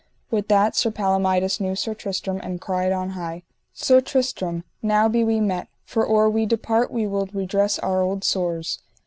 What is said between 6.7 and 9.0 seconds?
we will redress our old sores.